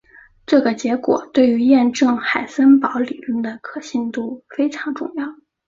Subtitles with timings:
[0.47, 5.27] 这个结果对于验证海森堡理论的可信度非常重要。